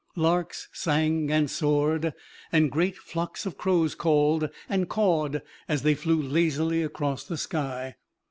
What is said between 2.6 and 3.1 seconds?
great